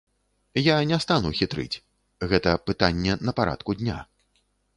[0.67, 1.81] Я не стану хітрыць,
[2.33, 4.01] гэта пытанне на парадку дня.